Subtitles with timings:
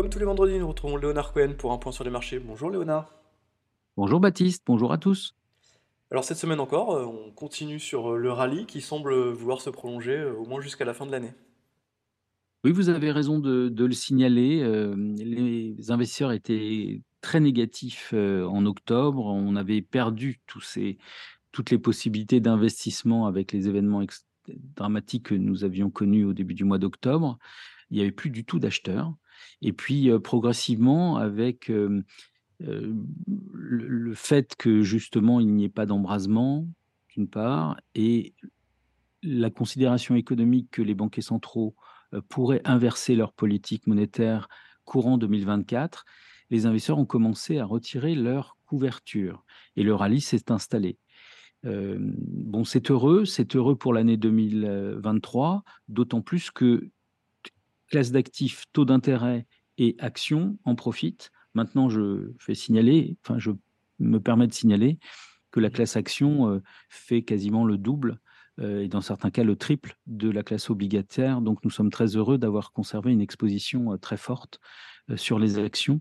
[0.00, 2.38] Comme tous les vendredis, nous retrouvons Léonard Cohen pour un point sur les marchés.
[2.38, 3.12] Bonjour Léonard.
[3.98, 5.36] Bonjour Baptiste, bonjour à tous.
[6.10, 9.68] Alors cette semaine encore, euh, on continue sur euh, le rallye qui semble vouloir se
[9.68, 11.34] prolonger euh, au moins jusqu'à la fin de l'année.
[12.64, 14.62] Oui, vous avez raison de, de le signaler.
[14.62, 19.26] euh, les investisseurs étaient très négatifs euh, en octobre.
[19.26, 20.96] On avait perdu tous ces,
[21.52, 24.02] toutes les possibilités d'investissement avec les événements
[24.48, 27.38] dramatiques que nous avions connus au début du mois d'octobre.
[27.90, 29.12] Il n'y avait plus du tout d'acheteurs.
[29.62, 31.70] Et puis, progressivement, avec
[32.58, 36.66] le, fait que justement il n'y ait pas d'embrasement,
[37.14, 38.34] d'une part, et
[39.22, 41.74] la considération économique que les banquiers centraux
[42.28, 44.48] pourraient inverser leur politique monétaire
[44.84, 46.04] courant 2024,
[46.50, 49.44] les investisseurs ont commencé à retirer leur couverture
[49.76, 50.98] et le rallye s'est installé.
[51.62, 56.90] Bon, c'est heureux, c'est heureux pour l'année 2023, d'autant plus que
[57.90, 61.30] classe d'actifs, taux d'intérêt et actions en profitent.
[61.54, 63.50] Maintenant, je fais signaler, enfin, je
[63.98, 64.98] me permets de signaler
[65.50, 68.20] que la classe action euh, fait quasiment le double
[68.60, 71.40] euh, et dans certains cas le triple de la classe obligataire.
[71.40, 74.60] Donc, nous sommes très heureux d'avoir conservé une exposition euh, très forte
[75.16, 76.00] sur les actions,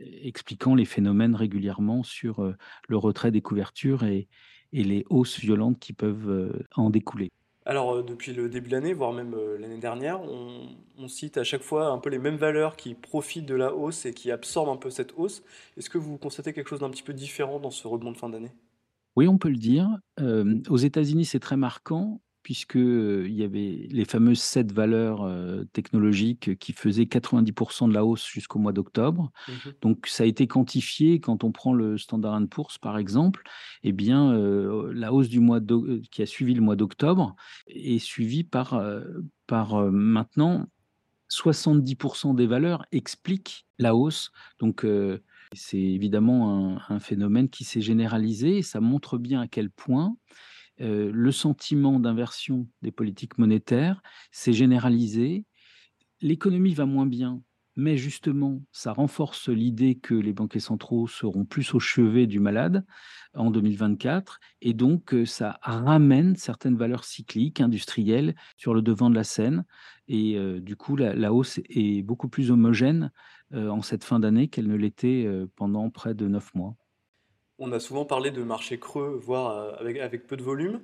[0.00, 2.42] expliquant les phénomènes régulièrement sur
[2.88, 4.28] le retrait des couvertures et,
[4.72, 7.30] les hausses violentes qui peuvent en découler.
[7.68, 11.44] Alors euh, depuis le début de l'année, voire même euh, l'année dernière, on, cite à
[11.44, 14.70] chaque fois un peu les mêmes valeurs qui profitent de la hausse et qui absorbent
[14.70, 15.42] un peu cette hausse.
[15.76, 18.28] Est-ce que vous constatez quelque chose d'un petit peu différent dans ce rebond de fin
[18.28, 18.50] d'année?
[19.16, 19.88] Oui, on peut le dire.
[20.18, 25.30] Euh, aux États-Unis, c'est très marquant puisque il y avait les fameuses sept valeurs
[25.74, 29.30] technologiques qui faisaient 90% de la hausse jusqu'au mois d'octobre.
[29.46, 29.72] Mhm.
[29.82, 31.20] Donc, ça a été quantifié.
[31.20, 33.42] Quand on prend le Standard Poor's, par exemple,
[33.82, 35.60] eh bien, euh, la hausse du mois
[36.10, 39.04] qui a suivi le mois d'octobre est suivie par, euh,
[39.46, 40.68] par euh, maintenant
[41.28, 44.30] 70% des valeurs expliquent la hausse.
[44.58, 44.86] Donc,
[45.52, 50.16] c'est évidemment un, un phénomène qui s'est généralisé et ça montre bien à quel point
[50.80, 55.44] euh, le sentiment d'inversion des politiques monétaires s'est généralisé.
[56.20, 57.42] L'économie va moins bien,
[57.76, 62.84] mais justement, ça renforce l'idée que les banquiers centraux seront plus au chevet du malade
[63.34, 69.14] en 2024, et donc euh, ça ramène certaines valeurs cycliques, industrielles, sur le devant de
[69.14, 69.64] la scène,
[70.08, 73.10] et euh, du coup, la, hausse est beaucoup plus homogène
[73.54, 76.76] en cette fin d'année qu'elle ne l'était pendant près de neuf mois.
[77.58, 80.80] On a souvent parlé de marché creux, voire euh, avec, peu de volume.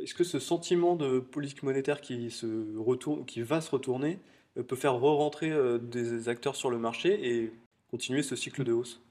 [0.00, 4.18] Est-ce que ce sentiment de politique monétaire qui se retourne, qui va se retourner
[4.56, 7.52] euh, peut faire re-rentrer euh, des acteurs sur le marché et
[7.90, 9.02] continuer ce cycle de hausse?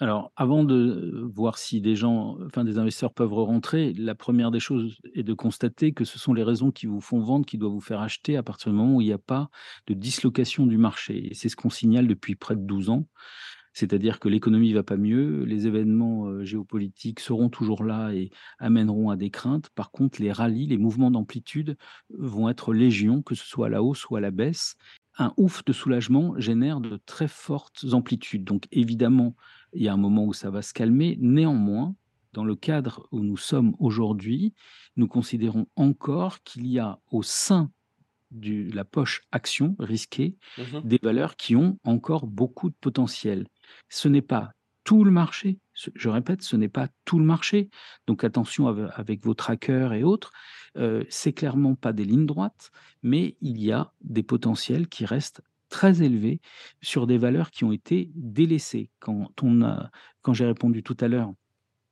[0.00, 4.58] Alors, avant de voir si des gens, enfin des investisseurs peuvent rentrer, la première des
[4.58, 7.72] choses est de constater que ce sont les raisons qui vous font vendre qui doivent
[7.72, 9.50] vous faire acheter à partir du moment où il n'y a pas
[9.86, 11.30] de dislocation du marché.
[11.30, 13.06] Et c'est ce qu'on signale depuis près de 12 ans.
[13.74, 19.10] C'est-à-dire que l'économie va pas mieux, les événements euh, géopolitiques seront toujours là et amèneront
[19.10, 19.68] à des craintes.
[19.74, 21.76] Par contre, les rallyes, les mouvements d'amplitude
[22.10, 24.76] vont être légion, que ce soit à la hausse ou à la baisse.
[25.18, 28.44] Un ouf de soulagement génère de très fortes amplitudes.
[28.44, 29.34] Donc évidemment,
[29.72, 31.16] il y a un moment où ça va se calmer.
[31.20, 31.94] Néanmoins,
[32.32, 34.54] dans le cadre où nous sommes aujourd'hui,
[34.96, 37.70] nous considérons encore qu'il y a au sein
[38.32, 40.80] de la poche action risquée Mhm.
[40.82, 43.46] des valeurs qui ont encore beaucoup de potentiel.
[43.88, 44.52] Ce n'est pas
[44.84, 47.70] tout le marché, je répète, ce n'est pas tout le marché.
[48.06, 50.30] Donc attention ave- avec vos trackers et autres.
[50.76, 52.70] Euh, c'est clairement pas des lignes droites,
[53.02, 56.40] mais il y a des potentiels qui restent très élevés
[56.82, 58.90] sur des valeurs qui ont été délaissées.
[59.00, 59.90] Quand on a,
[60.22, 61.32] quand j'ai répondu tout à l'heure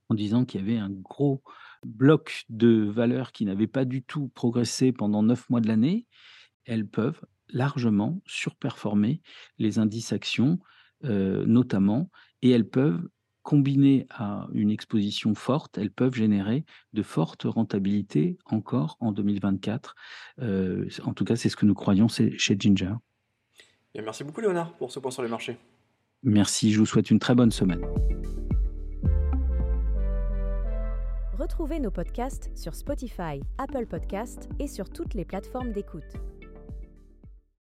[0.09, 1.43] en disant qu'il y avait un gros
[1.85, 6.07] bloc de valeurs qui n'avaient pas du tout progressé pendant neuf mois de l'année,
[6.65, 9.21] elles peuvent largement surperformer
[9.59, 10.59] les indices actions,
[11.05, 12.11] euh, notamment,
[12.43, 13.09] et elles peuvent,
[13.43, 19.95] combinées à une exposition forte, elles peuvent générer de fortes rentabilités encore en 2024.
[20.41, 22.95] Euh, en tout cas, c'est ce que nous croyons chez Ginger.
[23.95, 25.59] Bien, merci beaucoup Léonard pour ce point sur les marchés.
[26.23, 27.83] Merci, je vous souhaite une très bonne semaine.
[31.37, 36.15] Retrouvez nos podcasts sur Spotify, Apple Podcasts et sur toutes les plateformes d'écoute.